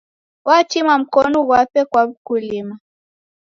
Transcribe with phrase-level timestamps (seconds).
[0.47, 2.75] Watima mkonu ghwape kwa w'ukulima.